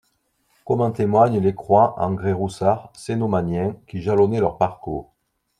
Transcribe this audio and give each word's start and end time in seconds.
Comme 0.65 0.81
en 0.81 0.89
témoignent 0.91 1.39
les 1.39 1.53
croix 1.53 1.93
en 2.01 2.11
grès 2.13 2.33
roussard 2.33 2.91
cénomanien 2.95 3.75
qui 3.87 4.01
jalonnaient 4.01 4.39
leur 4.39 4.57
parcours. 4.57 5.13